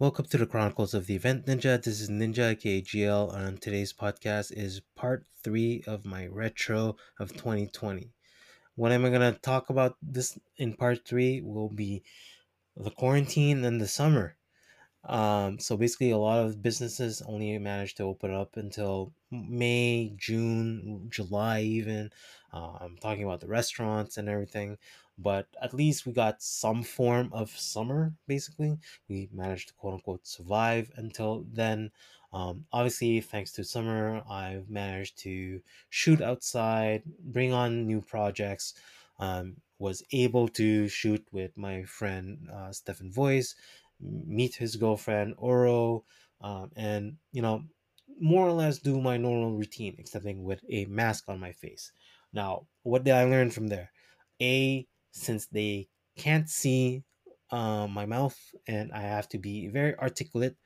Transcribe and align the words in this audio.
Welcome 0.00 0.24
to 0.28 0.38
the 0.38 0.46
Chronicles 0.46 0.94
of 0.94 1.06
the 1.06 1.14
Event 1.14 1.44
Ninja. 1.44 1.76
This 1.82 2.00
is 2.00 2.08
Ninja 2.08 2.56
KGL, 2.56 3.36
and 3.36 3.60
today's 3.60 3.92
podcast 3.92 4.50
is 4.50 4.80
part 4.96 5.26
three 5.44 5.84
of 5.86 6.06
my 6.06 6.26
retro 6.26 6.96
of 7.18 7.34
2020. 7.34 8.08
What 8.76 8.92
am 8.92 9.04
I 9.04 9.10
going 9.10 9.34
to 9.34 9.38
talk 9.40 9.68
about 9.68 9.98
this 10.00 10.38
in 10.56 10.72
part 10.72 11.06
three 11.06 11.42
will 11.42 11.68
be 11.68 12.02
the 12.74 12.90
quarantine 12.90 13.62
and 13.62 13.78
the 13.78 13.86
summer. 13.86 14.36
Um, 15.04 15.58
so 15.58 15.76
basically, 15.76 16.12
a 16.12 16.16
lot 16.16 16.46
of 16.46 16.62
businesses 16.62 17.20
only 17.26 17.58
managed 17.58 17.98
to 17.98 18.04
open 18.04 18.32
up 18.32 18.56
until 18.56 19.12
May, 19.30 20.14
June, 20.16 21.08
July, 21.10 21.60
even. 21.60 22.08
Uh, 22.54 22.78
I'm 22.80 22.96
talking 22.96 23.24
about 23.24 23.40
the 23.40 23.48
restaurants 23.48 24.16
and 24.16 24.30
everything, 24.30 24.78
but 25.22 25.46
at 25.60 25.74
least 25.74 26.06
we 26.06 26.12
got 26.12 26.42
some 26.42 26.82
form 26.82 27.30
of 27.32 27.50
summer. 27.50 28.14
Basically, 28.26 28.78
we 29.08 29.28
managed 29.32 29.68
to 29.68 29.74
quote 29.74 29.94
unquote 29.94 30.26
survive 30.26 30.90
until 30.96 31.44
then. 31.52 31.90
Um, 32.32 32.66
obviously, 32.72 33.20
thanks 33.20 33.52
to 33.52 33.64
summer, 33.64 34.22
I've 34.28 34.70
managed 34.70 35.18
to 35.20 35.60
shoot 35.88 36.20
outside, 36.20 37.02
bring 37.24 37.52
on 37.52 37.86
new 37.86 38.00
projects. 38.00 38.74
Um, 39.18 39.56
was 39.78 40.02
able 40.12 40.46
to 40.48 40.88
shoot 40.88 41.26
with 41.32 41.56
my 41.56 41.84
friend 41.84 42.48
uh, 42.52 42.70
Stefan 42.70 43.10
Voice 43.10 43.54
meet 44.00 44.54
his 44.54 44.76
girlfriend 44.76 45.34
Oro, 45.36 46.04
um, 46.40 46.70
and 46.76 47.16
you 47.32 47.42
know, 47.42 47.64
more 48.20 48.46
or 48.46 48.52
less 48.52 48.78
do 48.78 49.00
my 49.00 49.16
normal 49.16 49.56
routine, 49.56 49.96
excepting 49.98 50.42
with 50.42 50.62
a 50.68 50.84
mask 50.86 51.24
on 51.28 51.40
my 51.40 51.52
face. 51.52 51.92
Now, 52.32 52.66
what 52.82 53.04
did 53.04 53.14
I 53.14 53.24
learn 53.24 53.50
from 53.50 53.68
there? 53.68 53.90
A, 54.40 54.86
since 55.10 55.46
they 55.46 55.88
can't 56.16 56.48
see 56.48 57.04
uh, 57.50 57.86
my 57.86 58.06
mouth 58.06 58.38
and 58.66 58.92
I 58.92 59.02
have 59.02 59.28
to 59.30 59.38
be 59.38 59.68
very 59.68 59.96
articulate. 59.96 60.56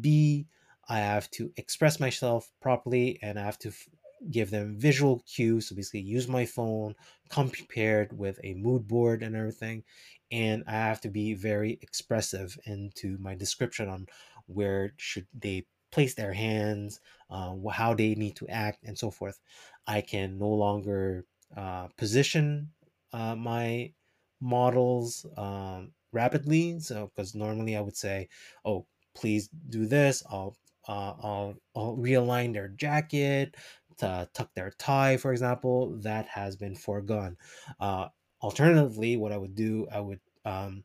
B, 0.00 0.46
I 0.88 0.98
have 0.98 1.30
to 1.32 1.52
express 1.56 2.00
myself 2.00 2.50
properly 2.60 3.18
and 3.22 3.38
I 3.38 3.44
have 3.44 3.58
to 3.60 3.68
f- 3.68 3.88
give 4.30 4.50
them 4.50 4.78
visual 4.78 5.22
cues. 5.26 5.68
So 5.68 5.74
basically, 5.76 6.00
use 6.00 6.28
my 6.28 6.44
phone, 6.44 6.94
come 7.28 7.50
prepared 7.50 8.16
with 8.16 8.38
a 8.44 8.54
mood 8.54 8.86
board 8.86 9.22
and 9.22 9.34
everything. 9.36 9.84
And 10.30 10.64
I 10.66 10.72
have 10.72 11.00
to 11.02 11.08
be 11.08 11.34
very 11.34 11.78
expressive 11.82 12.58
into 12.66 13.16
my 13.18 13.34
description 13.34 13.88
on 13.88 14.06
where 14.46 14.92
should 14.96 15.26
they 15.34 15.66
place 15.90 16.14
their 16.14 16.32
hands, 16.32 17.00
uh, 17.30 17.54
how 17.72 17.94
they 17.94 18.14
need 18.14 18.36
to 18.36 18.48
act, 18.48 18.84
and 18.84 18.98
so 18.98 19.10
forth. 19.10 19.40
I 19.86 20.00
can 20.02 20.38
no 20.38 20.48
longer 20.48 21.24
uh, 21.56 21.88
position 21.96 22.70
uh, 23.12 23.36
my 23.36 23.92
models 24.40 25.26
um, 25.36 25.92
rapidly. 26.12 26.80
So, 26.80 27.06
because 27.14 27.34
normally 27.34 27.76
I 27.76 27.80
would 27.80 27.96
say, 27.96 28.28
"Oh, 28.64 28.86
please 29.14 29.48
do 29.48 29.86
this." 29.86 30.22
I'll 30.28 30.56
uh, 30.88 31.14
I'll, 31.22 31.54
I'll 31.76 31.96
realign 31.96 32.52
their 32.52 32.68
jacket, 32.68 33.54
to 33.98 34.28
tuck 34.32 34.50
their 34.54 34.70
tie, 34.70 35.16
for 35.18 35.30
example, 35.30 35.94
that 35.98 36.26
has 36.26 36.56
been 36.56 36.74
foregone. 36.74 37.36
Uh, 37.78 38.08
alternatively, 38.42 39.16
what 39.16 39.30
I 39.30 39.36
would 39.36 39.54
do, 39.54 39.86
I 39.92 40.00
would 40.00 40.20
um, 40.44 40.84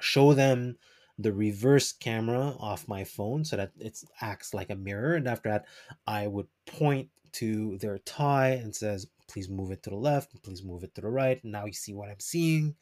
show 0.00 0.34
them 0.34 0.76
the 1.18 1.32
reverse 1.32 1.92
camera 1.92 2.54
off 2.58 2.88
my 2.88 3.04
phone 3.04 3.44
so 3.44 3.56
that 3.56 3.72
it 3.78 4.02
acts 4.20 4.52
like 4.52 4.70
a 4.70 4.76
mirror. 4.76 5.14
And 5.14 5.28
after 5.28 5.48
that, 5.48 5.66
I 6.06 6.26
would 6.26 6.48
point 6.66 7.10
to 7.32 7.78
their 7.78 7.98
tie 7.98 8.50
and 8.50 8.74
says, 8.74 9.06
please 9.28 9.48
move 9.48 9.70
it 9.70 9.82
to 9.84 9.90
the 9.90 9.96
left, 9.96 10.40
please 10.42 10.62
move 10.62 10.84
it 10.84 10.94
to 10.94 11.00
the 11.00 11.08
right. 11.08 11.44
Now 11.44 11.66
you 11.66 11.72
see 11.72 11.94
what 11.94 12.08
I'm 12.08 12.20
seeing, 12.20 12.74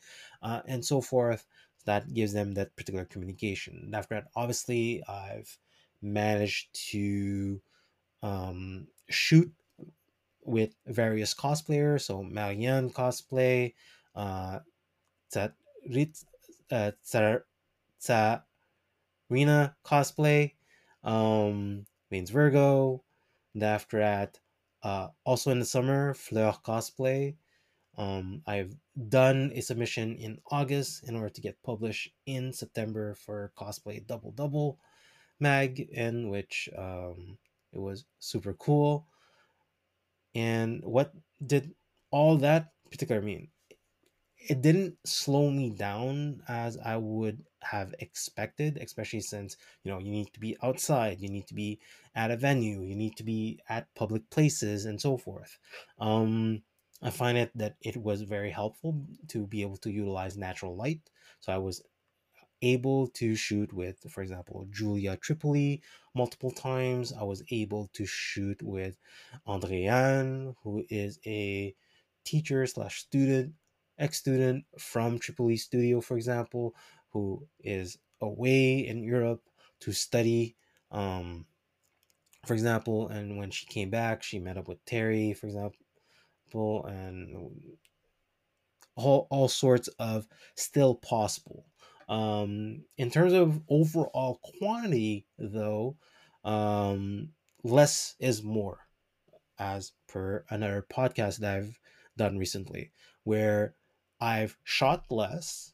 uh, 0.42 0.60
and 0.66 0.84
so 0.84 1.00
forth. 1.00 1.46
That 1.84 2.14
gives 2.14 2.32
them 2.32 2.52
that 2.54 2.76
particular 2.76 3.04
communication. 3.04 3.80
And 3.82 3.94
after 3.94 4.14
that, 4.14 4.28
obviously, 4.36 5.02
I've 5.08 5.58
managed 6.00 6.72
to 6.90 7.60
um, 8.22 8.86
shoot 9.08 9.52
with 10.44 10.74
various 10.86 11.34
cosplayers. 11.34 12.02
So 12.02 12.22
Marianne 12.22 12.90
cosplay, 12.90 13.74
uh, 14.14 14.60
uh, 15.34 16.90
Tsarina 18.00 18.42
cosplay, 19.84 20.52
um, 21.04 21.86
Virgo. 22.10 23.02
And 23.54 23.62
after 23.62 23.98
that, 23.98 24.38
uh, 24.82 25.08
also 25.24 25.50
in 25.50 25.58
the 25.58 25.64
summer, 25.64 26.14
Fleur 26.14 26.54
cosplay. 26.64 27.36
Um, 27.96 28.42
I've 28.46 28.74
done 29.08 29.52
a 29.54 29.60
submission 29.60 30.16
in 30.16 30.38
August 30.50 31.04
in 31.08 31.14
order 31.14 31.28
to 31.28 31.40
get 31.40 31.62
published 31.62 32.10
in 32.26 32.52
September 32.52 33.14
for 33.14 33.52
cosplay 33.56 34.06
double 34.06 34.32
double 34.32 34.78
mag, 35.40 35.80
in 35.80 36.28
which 36.28 36.68
um, 36.76 37.38
it 37.72 37.78
was 37.78 38.04
super 38.18 38.54
cool. 38.54 39.06
And 40.34 40.82
what 40.84 41.12
did 41.44 41.74
all 42.10 42.36
that 42.38 42.72
particular 42.90 43.20
mean? 43.20 43.48
It 44.48 44.62
didn't 44.62 44.96
slow 45.04 45.50
me 45.50 45.70
down 45.70 46.42
as 46.48 46.78
I 46.78 46.96
would 46.96 47.44
have 47.62 47.94
expected, 47.98 48.78
especially 48.78 49.20
since 49.20 49.56
you 49.84 49.90
know 49.90 49.98
you 49.98 50.10
need 50.10 50.32
to 50.32 50.40
be 50.40 50.56
outside, 50.62 51.20
you 51.20 51.28
need 51.28 51.46
to 51.48 51.54
be 51.54 51.80
at 52.14 52.30
a 52.30 52.36
venue, 52.36 52.82
you 52.82 52.96
need 52.96 53.16
to 53.16 53.24
be 53.24 53.60
at 53.68 53.94
public 53.94 54.28
places, 54.30 54.84
and 54.84 55.00
so 55.00 55.16
forth. 55.16 55.58
Um, 55.98 56.62
I 57.02 57.10
find 57.10 57.36
it 57.36 57.50
that 57.56 57.76
it 57.80 57.96
was 57.96 58.22
very 58.22 58.50
helpful 58.50 59.04
to 59.28 59.46
be 59.46 59.62
able 59.62 59.76
to 59.78 59.90
utilize 59.90 60.36
natural 60.36 60.76
light. 60.76 61.00
So 61.40 61.52
I 61.52 61.58
was 61.58 61.82
able 62.62 63.08
to 63.08 63.34
shoot 63.34 63.72
with, 63.72 63.98
for 64.08 64.22
example, 64.22 64.66
Julia 64.70 65.16
Tripoli 65.16 65.82
multiple 66.14 66.52
times. 66.52 67.12
I 67.12 67.24
was 67.24 67.42
able 67.50 67.90
to 67.94 68.06
shoot 68.06 68.62
with 68.62 68.96
Andréane, 69.46 70.54
who 70.62 70.84
is 70.88 71.18
a 71.26 71.74
teacher 72.24 72.64
slash 72.66 73.00
student, 73.00 73.54
ex 73.98 74.18
student 74.18 74.64
from 74.78 75.18
Tripoli 75.18 75.56
Studio, 75.56 76.00
for 76.00 76.16
example, 76.16 76.74
who 77.12 77.46
is 77.60 77.98
away 78.20 78.86
in 78.86 79.02
Europe 79.02 79.42
to 79.80 79.92
study. 79.92 80.56
Um, 80.90 81.46
for 82.46 82.54
example, 82.54 83.08
and 83.08 83.38
when 83.38 83.50
she 83.50 83.66
came 83.66 83.90
back, 83.90 84.22
she 84.22 84.38
met 84.38 84.58
up 84.58 84.68
with 84.68 84.84
Terry, 84.84 85.32
for 85.32 85.46
example, 85.46 86.86
and 86.86 87.76
all, 88.96 89.26
all 89.30 89.48
sorts 89.48 89.88
of 89.98 90.26
still 90.56 90.94
possible 90.94 91.66
um, 92.12 92.84
in 92.98 93.10
terms 93.10 93.32
of 93.32 93.62
overall 93.68 94.40
quantity, 94.58 95.26
though, 95.38 95.96
um, 96.44 97.30
less 97.64 98.16
is 98.18 98.42
more, 98.42 98.80
as 99.58 99.92
per 100.08 100.44
another 100.50 100.84
podcast 100.92 101.38
that 101.38 101.56
I've 101.56 101.80
done 102.18 102.36
recently, 102.36 102.92
where 103.24 103.76
I've 104.20 104.58
shot 104.62 105.06
less 105.10 105.71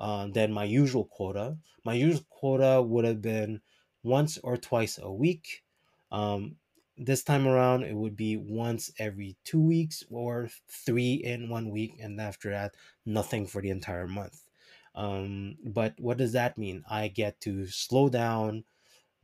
uh, 0.00 0.26
than 0.26 0.52
my 0.52 0.64
usual 0.64 1.04
quota. 1.04 1.56
My 1.84 1.94
usual 1.94 2.24
quota 2.30 2.82
would 2.82 3.04
have 3.04 3.22
been 3.22 3.60
once 4.02 4.38
or 4.42 4.56
twice 4.56 4.98
a 5.00 5.12
week. 5.12 5.62
Um, 6.10 6.56
this 6.96 7.22
time 7.22 7.46
around, 7.46 7.84
it 7.84 7.94
would 7.94 8.16
be 8.16 8.36
once 8.36 8.90
every 8.98 9.36
two 9.44 9.60
weeks 9.60 10.02
or 10.10 10.48
three 10.68 11.14
in 11.14 11.48
one 11.48 11.70
week, 11.70 11.96
and 12.00 12.20
after 12.20 12.50
that, 12.50 12.74
nothing 13.06 13.46
for 13.46 13.62
the 13.62 13.70
entire 13.70 14.08
month. 14.08 14.42
Um, 14.94 15.56
but 15.64 15.94
what 15.98 16.18
does 16.18 16.32
that 16.32 16.58
mean? 16.58 16.82
I 16.90 17.08
get 17.08 17.40
to 17.42 17.66
slow 17.66 18.08
down, 18.08 18.64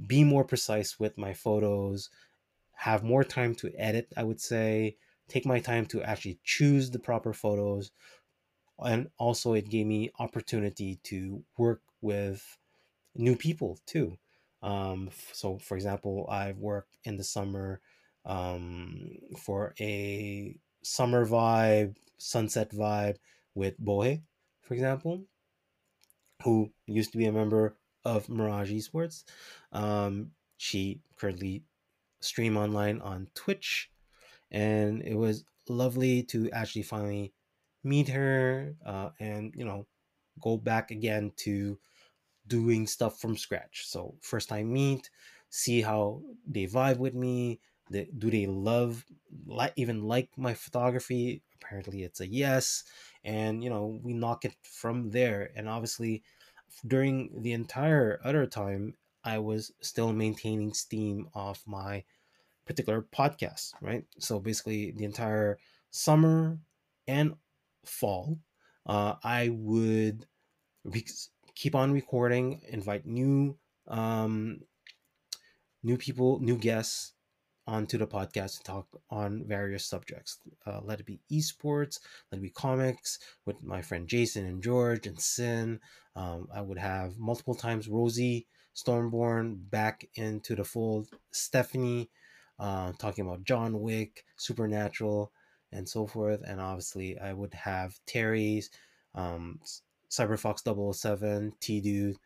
be 0.06 0.24
more 0.24 0.44
precise 0.44 0.98
with 1.00 1.18
my 1.18 1.34
photos, 1.34 2.08
have 2.76 3.02
more 3.02 3.24
time 3.24 3.54
to 3.56 3.72
edit, 3.76 4.12
I 4.16 4.22
would 4.22 4.40
say, 4.40 4.96
take 5.28 5.46
my 5.46 5.58
time 5.58 5.86
to 5.86 6.02
actually 6.02 6.38
choose 6.44 6.90
the 6.90 6.98
proper 6.98 7.32
photos. 7.32 7.90
And 8.84 9.08
also, 9.18 9.54
it 9.54 9.68
gave 9.68 9.86
me 9.86 10.10
opportunity 10.18 10.98
to 11.04 11.42
work 11.56 11.82
with 12.00 12.58
new 13.14 13.36
people 13.36 13.78
too. 13.86 14.18
Um, 14.62 15.10
so, 15.32 15.58
for 15.58 15.76
example, 15.76 16.26
I've 16.30 16.58
worked 16.58 16.96
in 17.04 17.16
the 17.16 17.24
summer 17.24 17.80
um, 18.24 19.12
for 19.38 19.74
a 19.80 20.58
summer 20.82 21.26
vibe, 21.26 21.96
sunset 22.18 22.70
vibe 22.70 23.16
with 23.54 23.80
Bohe, 23.80 24.22
for 24.62 24.74
example 24.74 25.24
who 26.42 26.70
used 26.86 27.12
to 27.12 27.18
be 27.18 27.26
a 27.26 27.32
member 27.32 27.76
of 28.04 28.28
Mirage 28.28 28.70
Esports. 28.70 29.24
Um, 29.72 30.32
she 30.58 31.00
currently 31.16 31.62
stream 32.20 32.56
online 32.56 33.00
on 33.00 33.28
Twitch, 33.34 33.90
and 34.50 35.02
it 35.02 35.14
was 35.14 35.44
lovely 35.68 36.22
to 36.24 36.50
actually 36.50 36.82
finally 36.82 37.32
meet 37.86 38.08
her 38.08 38.74
uh, 38.84 39.10
and 39.20 39.54
you 39.56 39.64
know 39.64 39.86
go 40.42 40.58
back 40.58 40.90
again 40.90 41.32
to 41.36 41.78
doing 42.46 42.86
stuff 42.86 43.20
from 43.20 43.36
scratch. 43.36 43.86
So 43.86 44.16
first 44.22 44.48
time 44.48 44.72
meet, 44.72 45.10
see 45.50 45.82
how 45.82 46.22
they 46.46 46.66
vibe 46.66 46.98
with 46.98 47.14
me. 47.14 47.60
Do 47.90 48.30
they 48.30 48.46
love 48.46 49.04
like 49.46 49.72
even 49.76 50.02
like 50.02 50.30
my 50.36 50.54
photography? 50.54 51.42
Apparently, 51.54 52.02
it's 52.02 52.20
a 52.20 52.26
yes, 52.26 52.82
and 53.24 53.62
you 53.62 53.70
know 53.70 54.00
we 54.02 54.12
knock 54.12 54.44
it 54.44 54.56
from 54.62 55.10
there. 55.10 55.50
And 55.54 55.68
obviously, 55.68 56.24
during 56.86 57.30
the 57.42 57.52
entire 57.52 58.20
other 58.24 58.46
time, 58.46 58.94
I 59.22 59.38
was 59.38 59.72
still 59.80 60.12
maintaining 60.12 60.74
steam 60.74 61.28
of 61.34 61.62
my 61.66 62.04
particular 62.66 63.02
podcast, 63.02 63.74
right? 63.80 64.04
So 64.18 64.40
basically, 64.40 64.90
the 64.92 65.04
entire 65.04 65.58
summer 65.90 66.58
and 67.06 67.34
fall, 67.88 68.38
uh, 68.86 69.14
I 69.22 69.50
would 69.50 70.26
re- 70.84 71.06
keep 71.54 71.74
on 71.74 71.92
recording, 71.92 72.60
invite 72.68 73.06
new 73.06 73.56
um, 73.88 74.60
new 75.82 75.96
people, 75.96 76.40
new 76.40 76.58
guests 76.58 77.12
onto 77.66 77.98
the 77.98 78.06
podcast 78.06 78.58
to 78.58 78.62
talk 78.64 78.86
on 79.10 79.44
various 79.46 79.84
subjects. 79.84 80.38
Uh, 80.66 80.80
let 80.82 81.00
it 81.00 81.06
be 81.06 81.20
esports, 81.30 81.98
let 82.30 82.38
it 82.38 82.42
be 82.42 82.50
comics 82.50 83.18
with 83.44 83.62
my 83.62 83.82
friend 83.82 84.06
Jason 84.08 84.46
and 84.46 84.62
George 84.62 85.06
and 85.06 85.20
Sin. 85.20 85.80
Um, 86.14 86.48
I 86.54 86.60
would 86.60 86.78
have 86.78 87.18
multiple 87.18 87.54
times 87.54 87.88
Rosie 87.88 88.46
Stormborn 88.74 89.70
back 89.70 90.06
into 90.14 90.54
the 90.54 90.64
fold, 90.64 91.08
Stephanie 91.32 92.10
uh, 92.58 92.92
talking 92.98 93.26
about 93.26 93.44
John 93.44 93.80
Wick, 93.80 94.24
Supernatural, 94.36 95.32
and 95.72 95.88
so 95.88 96.06
forth. 96.06 96.42
And 96.46 96.60
obviously, 96.60 97.18
I 97.18 97.32
would 97.32 97.54
have 97.54 97.98
Terry's 98.06 98.70
um, 99.14 99.60
Cyberfox 100.10 100.94
007, 100.94 101.52
T 101.60 101.80
Dude. 101.80 102.16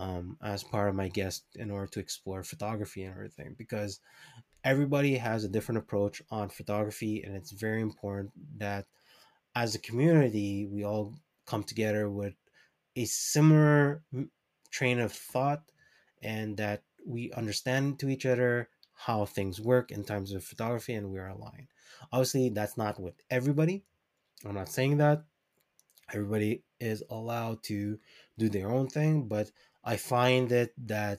Um, 0.00 0.36
as 0.40 0.62
part 0.62 0.88
of 0.88 0.94
my 0.94 1.08
guest 1.08 1.42
in 1.56 1.72
order 1.72 1.88
to 1.88 1.98
explore 1.98 2.44
photography 2.44 3.02
and 3.02 3.12
everything 3.12 3.56
because 3.58 3.98
everybody 4.62 5.16
has 5.16 5.42
a 5.42 5.48
different 5.48 5.80
approach 5.80 6.22
on 6.30 6.48
photography 6.48 7.22
and 7.24 7.34
it's 7.34 7.50
very 7.50 7.80
important 7.80 8.32
that 8.58 8.86
as 9.54 9.74
a 9.74 9.80
community 9.80 10.66
we 10.66 10.84
all 10.84 11.14
come 11.46 11.64
together 11.64 12.08
with 12.08 12.34
a 12.96 13.04
similar 13.06 14.02
train 14.70 15.00
of 15.00 15.12
thought 15.12 15.62
and 16.22 16.56
that 16.56 16.82
we 17.06 17.32
understand 17.32 17.98
to 17.98 18.08
each 18.08 18.26
other 18.26 18.68
how 18.94 19.24
things 19.24 19.60
work 19.60 19.90
in 19.90 20.04
terms 20.04 20.32
of 20.32 20.44
photography 20.44 20.94
and 20.94 21.10
we 21.10 21.18
are 21.18 21.28
aligned 21.28 21.68
obviously 22.12 22.48
that's 22.50 22.76
not 22.76 23.00
with 23.00 23.14
everybody. 23.30 23.84
I'm 24.44 24.54
not 24.54 24.68
saying 24.68 24.98
that. 24.98 25.24
Everybody 26.12 26.62
is 26.80 27.02
allowed 27.10 27.62
to 27.64 27.98
do 28.38 28.48
their 28.48 28.70
own 28.70 28.86
thing 28.86 29.26
but 29.26 29.50
i 29.84 29.96
find 29.96 30.52
it 30.52 30.72
that 30.86 31.18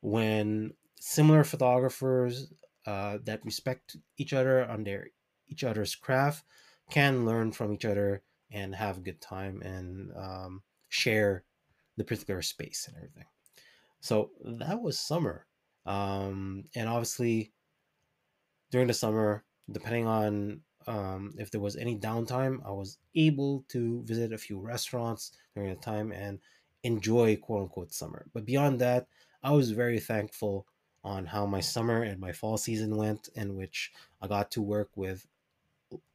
when 0.00 0.72
similar 1.00 1.42
photographers 1.44 2.52
uh, 2.86 3.18
that 3.24 3.44
respect 3.44 3.96
each 4.16 4.32
other 4.32 4.64
on 4.64 4.84
their 4.84 5.08
each 5.48 5.64
other's 5.64 5.94
craft 5.94 6.44
can 6.90 7.24
learn 7.24 7.52
from 7.52 7.72
each 7.72 7.84
other 7.84 8.22
and 8.50 8.74
have 8.74 8.98
a 8.98 9.00
good 9.00 9.20
time 9.20 9.62
and 9.62 10.10
um, 10.16 10.62
share 10.88 11.44
the 11.96 12.04
particular 12.04 12.42
space 12.42 12.86
and 12.88 12.96
everything. 12.96 13.26
So 14.00 14.30
that 14.44 14.80
was 14.80 14.98
summer, 14.98 15.46
um, 15.86 16.64
and 16.74 16.88
obviously 16.88 17.52
during 18.70 18.88
the 18.88 18.94
summer, 18.94 19.44
depending 19.72 20.06
on 20.06 20.62
um, 20.86 21.34
if 21.38 21.50
there 21.50 21.60
was 21.60 21.76
any 21.76 21.98
downtime, 21.98 22.64
I 22.66 22.70
was 22.70 22.98
able 23.14 23.64
to 23.68 24.02
visit 24.04 24.32
a 24.32 24.38
few 24.38 24.58
restaurants 24.58 25.32
during 25.54 25.70
the 25.70 25.76
time 25.80 26.12
and 26.12 26.40
enjoy 26.82 27.36
quote 27.36 27.62
unquote 27.62 27.92
summer. 27.92 28.26
But 28.32 28.44
beyond 28.44 28.80
that, 28.80 29.08
I 29.42 29.52
was 29.52 29.70
very 29.72 30.00
thankful 30.00 30.66
on 31.04 31.26
how 31.26 31.46
my 31.46 31.60
summer 31.60 32.02
and 32.02 32.20
my 32.20 32.32
fall 32.32 32.56
season 32.56 32.96
went, 32.96 33.28
in 33.34 33.56
which 33.56 33.92
I 34.20 34.28
got 34.28 34.50
to 34.52 34.62
work 34.62 34.90
with 34.96 35.26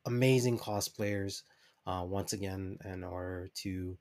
amazing 0.06 0.58
cosplayers 0.58 1.44
uh, 1.86 2.04
once 2.08 2.34
again 2.34 2.78
in 2.84 3.04
order 3.04 3.50
to 3.56 3.98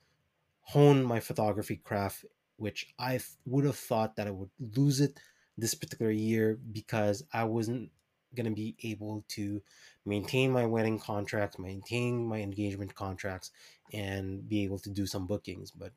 hone 0.62 1.04
my 1.04 1.20
photography 1.20 1.76
craft, 1.76 2.24
which 2.56 2.94
I 2.98 3.20
would 3.46 3.64
have 3.64 3.76
thought 3.78 4.16
that 4.16 4.26
I 4.26 4.30
would 4.30 4.50
lose 4.76 5.00
it 5.00 5.20
this 5.58 5.74
particular 5.74 6.12
year 6.12 6.56
because 6.56 7.24
I 7.32 7.44
wasn't 7.44 7.90
going 8.36 8.46
to 8.46 8.54
be 8.54 8.76
able 8.82 9.24
to 9.28 9.62
maintain 10.04 10.52
my 10.52 10.66
wedding 10.66 10.98
contracts, 10.98 11.58
maintain 11.58 12.24
my 12.24 12.38
engagement 12.38 12.94
contracts, 12.94 13.50
and 13.92 14.48
be 14.48 14.64
able 14.64 14.78
to 14.80 14.90
do 14.90 15.06
some 15.06 15.26
bookings. 15.26 15.70
But 15.70 15.92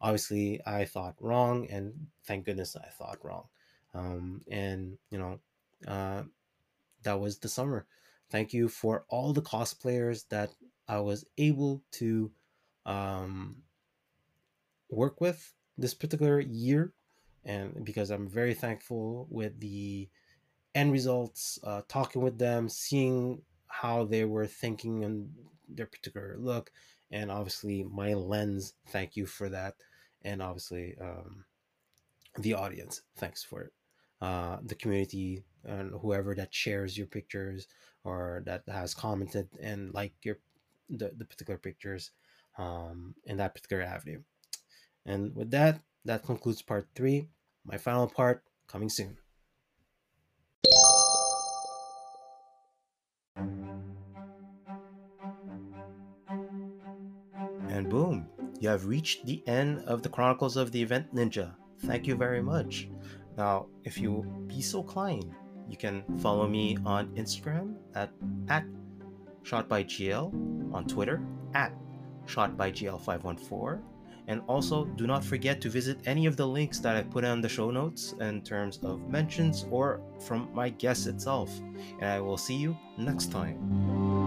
obviously, 0.00 0.60
I 0.66 0.84
thought 0.84 1.16
wrong, 1.20 1.66
and 1.70 2.06
thank 2.24 2.46
goodness 2.46 2.76
I 2.76 2.88
thought 2.90 3.24
wrong. 3.24 3.44
Um, 3.94 4.42
and 4.50 4.98
you 5.10 5.18
know, 5.18 5.40
uh, 5.86 6.22
that 7.02 7.20
was 7.20 7.38
the 7.38 7.48
summer. 7.48 7.86
Thank 8.30 8.52
you 8.52 8.68
for 8.68 9.04
all 9.08 9.32
the 9.32 9.42
cosplayers 9.42 10.28
that 10.28 10.50
I 10.86 11.00
was 11.00 11.24
able 11.36 11.82
to 11.92 12.30
um, 12.86 13.62
work 14.88 15.20
with 15.20 15.52
this 15.76 15.94
particular 15.94 16.40
year, 16.40 16.92
and 17.44 17.84
because 17.84 18.10
I'm 18.10 18.28
very 18.28 18.54
thankful 18.54 19.26
with 19.30 19.58
the 19.60 20.08
end 20.80 20.92
results, 20.92 21.58
uh, 21.64 21.82
talking 21.88 22.22
with 22.22 22.38
them, 22.38 22.68
seeing 22.68 23.42
how 23.66 24.04
they 24.04 24.24
were 24.24 24.46
thinking 24.46 25.04
and 25.04 25.30
their 25.68 25.86
particular 25.86 26.36
look, 26.38 26.70
and 27.10 27.30
obviously 27.30 27.84
my 27.84 28.14
lens. 28.14 28.74
Thank 28.88 29.16
you 29.16 29.26
for 29.26 29.48
that, 29.48 29.74
and 30.22 30.42
obviously 30.42 30.96
um, 31.00 31.44
the 32.38 32.54
audience. 32.54 33.02
Thanks 33.16 33.44
for 33.44 33.62
it 33.62 33.72
uh, 34.20 34.58
the 34.62 34.74
community 34.74 35.42
and 35.64 35.92
whoever 36.00 36.34
that 36.34 36.54
shares 36.54 36.96
your 36.96 37.06
pictures 37.06 37.66
or 38.04 38.42
that 38.46 38.62
has 38.68 38.94
commented 38.94 39.48
and 39.60 39.92
like 39.94 40.12
your 40.22 40.38
the, 40.88 41.12
the 41.16 41.24
particular 41.24 41.58
pictures 41.58 42.10
um, 42.58 43.14
in 43.24 43.36
that 43.36 43.54
particular 43.54 43.82
avenue. 43.82 44.20
And 45.06 45.34
with 45.34 45.50
that, 45.52 45.80
that 46.04 46.24
concludes 46.24 46.62
part 46.62 46.88
three. 46.94 47.28
My 47.64 47.78
final 47.78 48.08
part 48.08 48.42
coming 48.66 48.88
soon. 48.88 49.16
And 57.80 57.88
boom, 57.88 58.26
you 58.60 58.68
have 58.68 58.84
reached 58.84 59.24
the 59.24 59.42
end 59.46 59.84
of 59.86 60.02
the 60.02 60.10
Chronicles 60.10 60.58
of 60.58 60.70
the 60.70 60.82
Event 60.82 61.14
Ninja. 61.14 61.54
Thank 61.78 62.06
you 62.06 62.14
very 62.14 62.42
much. 62.42 62.90
Now, 63.38 63.68
if 63.84 63.96
you 63.96 64.22
be 64.46 64.60
so 64.60 64.82
kind, 64.82 65.24
you 65.66 65.78
can 65.78 66.04
follow 66.18 66.46
me 66.46 66.76
on 66.84 67.08
Instagram 67.16 67.76
at, 67.94 68.10
at 68.50 68.66
ShotByGL, 69.44 70.74
on 70.74 70.84
Twitter 70.84 71.22
at 71.54 71.72
ShotByGL514, 72.26 73.80
and 74.28 74.42
also 74.46 74.84
do 74.84 75.06
not 75.06 75.24
forget 75.24 75.62
to 75.62 75.70
visit 75.70 76.00
any 76.04 76.26
of 76.26 76.36
the 76.36 76.46
links 76.46 76.80
that 76.80 76.96
I 76.96 77.02
put 77.02 77.24
on 77.24 77.40
the 77.40 77.48
show 77.48 77.70
notes 77.70 78.12
in 78.20 78.42
terms 78.42 78.78
of 78.82 79.08
mentions 79.08 79.64
or 79.70 80.02
from 80.20 80.50
my 80.52 80.68
guest 80.68 81.06
itself. 81.06 81.50
And 81.98 82.10
I 82.10 82.20
will 82.20 82.36
see 82.36 82.56
you 82.56 82.76
next 82.98 83.32
time. 83.32 84.19